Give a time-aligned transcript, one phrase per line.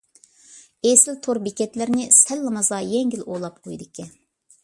[0.91, 4.13] ئېسىل تور بېكەتلەرنى سەللىمازا يەڭگىل ئۇلاپ قويىدىكەن.